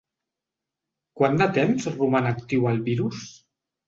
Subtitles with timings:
[1.19, 3.21] Quant de temps roman actiu el virus?